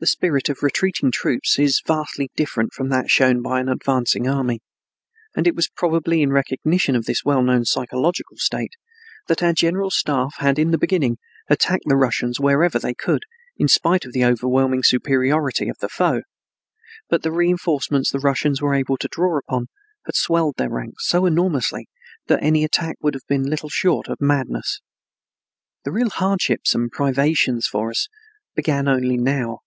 [0.00, 4.60] The spirit of retreating troops is vastly different from that shown by an advancing army,
[5.36, 8.72] and it was probably in recognition of this well known psychological state
[9.28, 11.18] that our general staff had in the beginning
[11.48, 13.22] attacked the Russians wherever they could,
[13.56, 16.22] in spite of the overwhelming superiority of the foe,
[17.08, 19.68] but the reinforcements the Russians were able to draw upon
[20.06, 21.86] had swelled their ranks so enormously
[22.26, 24.80] that any attack would have been little short of madness.
[25.84, 28.08] The real hardships and privations for us
[28.56, 29.60] began only now.